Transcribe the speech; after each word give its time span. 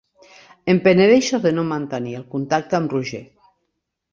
Em 0.73 0.77
penedeixo 0.87 1.39
de 1.43 1.51
no 1.57 1.65
mantenir 1.73 2.15
el 2.21 2.27
contacte 2.33 2.79
amb 2.81 2.97
Roger. 2.97 3.25